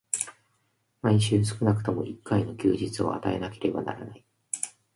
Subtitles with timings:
[1.03, 4.25] 毎週少くとも一回の休日を与えなければならない。